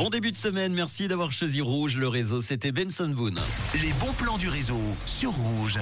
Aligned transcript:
Bon 0.00 0.08
début 0.08 0.30
de 0.30 0.36
semaine, 0.36 0.72
merci 0.72 1.08
d'avoir 1.08 1.30
choisi 1.30 1.60
Rouge. 1.60 1.98
Le 1.98 2.08
réseau, 2.08 2.40
c'était 2.40 2.72
Benson 2.72 3.10
Boone. 3.10 3.38
Les 3.74 3.92
bons 4.00 4.14
plans 4.14 4.38
du 4.38 4.48
réseau 4.48 4.80
sur 5.04 5.30
Rouge. 5.30 5.78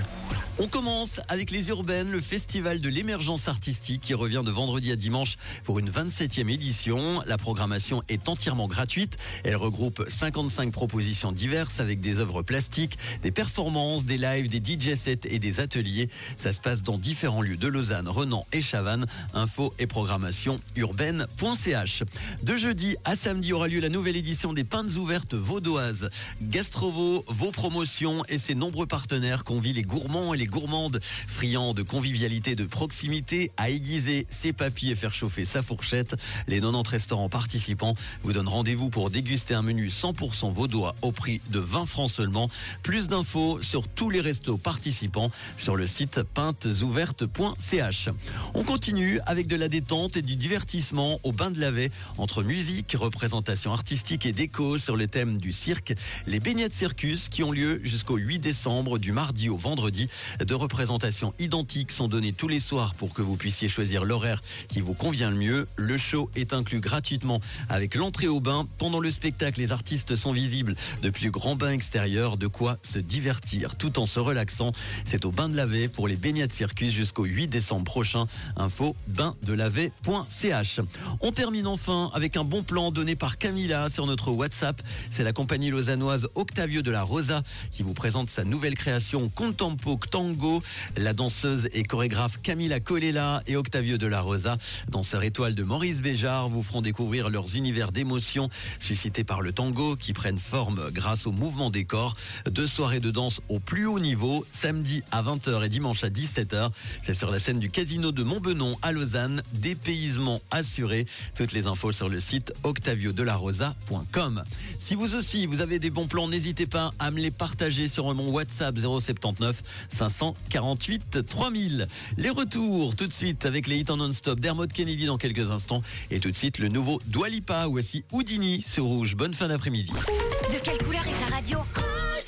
On 0.61 0.67
commence 0.67 1.21
avec 1.29 1.53
les 1.53 1.69
Urbaines, 1.69 2.11
le 2.11 2.21
festival 2.21 2.81
de 2.81 2.89
l'émergence 2.89 3.47
artistique 3.47 4.01
qui 4.01 4.13
revient 4.13 4.43
de 4.45 4.51
vendredi 4.51 4.91
à 4.91 4.97
dimanche 4.97 5.37
pour 5.63 5.79
une 5.79 5.89
27e 5.89 6.51
édition. 6.53 7.23
La 7.27 7.39
programmation 7.39 8.03
est 8.09 8.29
entièrement 8.29 8.67
gratuite. 8.67 9.19
Elle 9.45 9.55
regroupe 9.55 10.05
55 10.09 10.73
propositions 10.73 11.31
diverses 11.31 11.79
avec 11.79 12.01
des 12.01 12.19
œuvres 12.19 12.43
plastiques, 12.43 12.99
des 13.23 13.31
performances, 13.31 14.05
des 14.05 14.19
lives, 14.19 14.49
des 14.49 14.59
DJ 14.59 14.97
sets 14.97 15.21
et 15.27 15.39
des 15.39 15.61
ateliers. 15.61 16.09
Ça 16.37 16.53
se 16.53 16.61
passe 16.61 16.83
dans 16.83 16.99
différents 16.99 17.43
lieux 17.43 17.57
de 17.57 17.69
Lausanne, 17.69 18.09
Renan 18.09 18.45
et 18.53 18.61
Chavannes. 18.61 19.07
Info 19.35 19.73
et 19.79 19.87
programmation 19.87 20.61
urbaine.ch. 20.75 22.03
De 22.43 22.57
jeudi 22.57 22.97
à 23.05 23.15
samedi 23.15 23.53
aura 23.53 23.69
lieu 23.69 23.79
la 23.79 23.91
nouvelle 23.91 24.17
édition 24.17 24.53
des 24.53 24.65
Pintes 24.65 24.97
ouvertes 24.97 25.35
vaudoises. 25.35 26.11
Gastrovo, 26.43 27.25
vos 27.29 27.53
promotions 27.53 28.25
et 28.29 28.39
ses 28.39 28.57
nombreux 28.57 28.87
partenaires 28.87 29.45
convient 29.45 29.73
les 29.73 29.83
gourmands 29.83 30.35
et 30.35 30.37
les 30.37 30.48
gourmandes, 30.49 31.01
friands 31.27 31.75
de 31.75 31.83
convivialité 31.83 32.57
de 32.57 32.65
proximité, 32.65 33.51
à 33.57 33.71
aiguiser 33.71 34.27
ses 34.31 34.53
papilles 34.53 34.91
et 34.91 34.97
faire 34.97 35.15
chauffer 35.15 35.45
sa 35.45 35.63
fourchette. 35.63 36.17
Les 36.47 36.61
90 36.61 36.89
restaurants 36.89 37.29
participants 37.29 37.95
vous 38.23 38.33
donnent 38.33 38.49
rendez-vous 38.49 38.91
pour 38.91 39.11
déguster 39.11 39.55
un 39.55 39.63
menu 39.63 39.89
100% 39.89 40.53
vaudois 40.53 40.95
au 41.03 41.13
prix 41.13 41.41
de 41.51 41.59
20 41.59 41.87
francs 41.87 42.11
seulement. 42.11 42.51
Plus 42.83 43.09
d'infos 43.09 43.61
sur 43.63 43.89
tous 43.89 44.11
les 44.11 44.21
restos 44.21 44.57
participants 44.57 45.31
sur 45.57 45.77
le 45.77 45.87
site 45.87 46.23
pintesouvertes.ch. 46.23 48.09
On 48.55 48.65
continue 48.65 49.21
avec 49.27 49.47
de 49.47 49.57
la 49.57 49.69
détente 49.69 50.17
et 50.17 50.23
du 50.23 50.37
divertissement 50.37 51.21
au 51.23 51.33
bain 51.33 51.51
de 51.51 51.61
lavet 51.61 51.91
entre 52.17 52.43
musique, 52.43 52.97
représentation 52.99 53.73
artistique 53.73 54.27
et 54.27 54.33
déco 54.33 54.79
sur 54.79 54.97
le 54.97 55.07
thème 55.07 55.39
du 55.39 55.53
cirque. 55.53 55.95
Les 56.27 56.41
beignets 56.41 56.69
de 56.69 56.73
circus 56.73 57.29
qui 57.29 57.43
ont 57.43 57.53
lieu 57.53 57.81
jusqu'au 57.83 58.17
8 58.17 58.39
décembre 58.39 58.99
du 58.99 59.13
mardi 59.13 59.49
au 59.49 59.57
vendredi. 59.57 60.09
Deux 60.45 60.57
représentations 60.57 61.35
identiques 61.39 61.91
sont 61.91 62.09
données 62.09 62.33
tous 62.33 62.49
les 62.49 62.61
soirs 62.61 62.95
pour 62.95 63.13
que 63.13 63.23
vous 63.23 63.37
puissiez 63.37 63.69
choisir 63.69 64.05
l'horaire 64.05 64.41
qui 64.69 64.81
vous 64.81 64.95
convient 64.95 65.31
le 65.31 65.37
mieux. 65.37 65.67
Le 65.77 65.99
show 65.99 66.31
est 66.37 66.53
inclus 66.53 66.81
gratuitement 66.81 67.41
avec 67.69 67.95
l'entrée 67.95 68.29
au 68.29 68.41
bain. 68.41 68.67
Pendant 68.79 69.01
le 69.01 69.11
spectacle, 69.11 69.61
les 69.61 69.73
artistes 69.73 70.17
sont 70.17 70.33
visibles 70.33 70.77
depuis 71.03 71.25
le 71.25 71.31
grand 71.31 71.57
bain 71.57 71.73
extérieur, 71.73 72.37
de 72.37 72.47
quoi 72.47 72.79
se 72.83 72.99
divertir 72.99 73.77
tout 73.77 73.99
en 73.99 74.07
se 74.07 74.21
relaxant. 74.21 74.73
C'est 75.05 75.25
au 75.25 75.33
bain 75.33 75.49
de 75.49 75.57
laver 75.57 75.89
pour 75.89 76.07
les 76.09 76.17
beignets 76.17 76.47
de 76.47 76.53
circus 76.53 76.93
jusqu'au 76.93 77.25
8 77.25 77.49
décembre 77.49 77.85
prochain. 77.85 78.27
Info 78.57 78.95
baindelavet.ch. 79.09 80.81
On 81.21 81.33
termine 81.33 81.67
enfin 81.67 82.11
avec 82.15 82.37
un 82.37 82.45
bon 82.45 82.63
plan 82.63 82.91
donné 82.91 83.17
par 83.17 83.39
Camilla 83.39 83.89
sur 83.89 84.07
notre 84.07 84.31
WhatsApp. 84.31 84.81
C'est 85.11 85.25
la 85.25 85.33
compagnie 85.33 85.71
lausannoise 85.71 86.29
Octavio 86.35 86.83
de 86.83 86.91
la 86.91 87.03
Rosa 87.03 87.43
qui 87.73 87.83
vous 87.83 87.95
présente 87.95 88.31
sa 88.31 88.45
nouvelle 88.45 88.75
création 88.75 89.29
Contempo 89.29 89.97
Tango. 90.19 90.61
La 90.97 91.13
danseuse 91.13 91.69
et 91.73 91.85
chorégraphe 91.85 92.43
Camila 92.43 92.81
Colella 92.81 93.41
et 93.47 93.55
Octavio 93.55 93.99
de 93.99 94.09
la 94.09 94.21
Rosa, 94.21 94.59
danseur 94.89 95.23
étoile 95.23 95.55
de 95.55 95.63
Maurice 95.63 96.03
Béjart, 96.03 96.49
vous 96.49 96.65
feront 96.65 96.83
découvrir 96.83 97.31
leurs 97.31 97.55
univers 97.55 97.93
d'émotions 97.93 98.51
suscités 98.81 99.23
par 99.23 99.43
le 99.43 99.53
tango 99.53 99.95
qui 99.95 100.15
prennent 100.15 100.41
forme 100.41 100.91
grâce 100.91 101.29
au 101.29 101.31
mouvement 101.31 101.71
des 101.71 101.85
corps. 101.85 102.17
Deux 102.51 102.67
soirées 102.67 102.99
de 102.99 103.13
danse 103.13 103.41
au 103.49 103.61
plus 103.61 103.87
haut 103.87 104.01
niveau, 104.01 104.45
samedi 104.51 105.05
à 105.13 105.23
20h 105.23 105.65
et 105.65 105.69
dimanche 105.69 106.03
à 106.03 106.09
17h. 106.09 106.71
C'est 107.05 107.15
sur 107.15 107.31
la 107.31 107.39
scène 107.39 107.61
du 107.61 107.71
Casino 107.71 108.11
de 108.11 108.25
Montbenon 108.25 108.77
à 108.83 108.91
Lausanne. 108.91 109.45
Dépaysement 109.53 110.41
assuré. 110.51 111.07
Toutes 111.37 111.53
les 111.53 111.69
infos 111.69 111.93
sur 111.93 112.09
le 112.09 112.19
site 112.19 112.53
octaviodelarosa.com. 112.65 114.43
Si 114.81 114.97
vous 114.97 115.15
aussi, 115.15 115.47
vous 115.47 115.61
avez 115.61 115.79
des 115.79 115.91
bons 115.91 116.09
plans, 116.09 116.27
n'hésitez 116.27 116.67
pas 116.67 116.91
à 116.99 117.13
me 117.13 117.21
les 117.21 117.31
partager 117.31 117.87
sur 117.87 118.13
mon 118.13 118.31
WhatsApp 118.31 118.77
079 118.77 119.63
548 120.09 121.27
3000. 121.27 121.89
Les 122.17 122.31
retours 122.31 122.97
tout 122.97 123.07
de 123.07 123.13
suite 123.13 123.47
avec 123.47 123.67
les 123.67 123.79
hits 123.79 123.91
en 123.91 123.97
non-stop 123.97 124.41
Dermot 124.41 124.67
Kennedy 124.67 125.07
dans 125.07 125.19
quelques 125.19 125.51
instants. 125.51 125.83
Et 126.11 126.21
tout 126.21 126.31
de 126.31 126.37
suite 126.37 126.59
le 126.59 126.69
nouveau 126.69 127.01
Dwalipa. 127.07 127.67
Voici 127.67 128.05
Houdini 128.13 128.63
sur 128.63 128.85
Rouge. 128.85 129.17
Bonne 129.17 129.35
fin 129.35 129.49
d'après-midi. 129.49 129.93
De 129.93 130.59
quelle 130.63 130.79
couleur 130.79 131.03
est 131.07 131.25
ta 131.25 131.35
radio 131.35 131.59